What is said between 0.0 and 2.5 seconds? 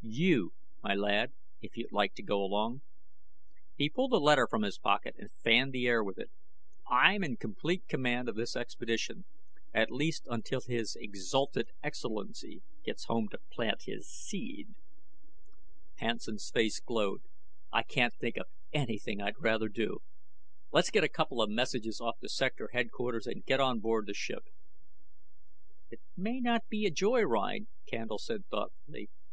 "You, my lad, if you'd like to go